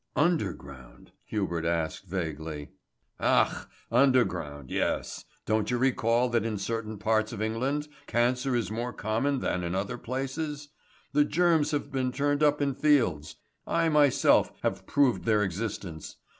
[0.15, 2.71] "Underground," Hubert asked vaguely.
[3.19, 5.25] "Ach, underground, yes.
[5.45, 9.75] Don't you recollect that in certain parts of England cancer is more common than in
[9.75, 10.69] other places?
[11.13, 13.35] The germs have been turned up in fields.
[13.67, 16.15] I, myself, have proved their existence.